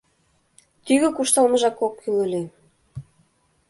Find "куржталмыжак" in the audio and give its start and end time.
1.15-1.77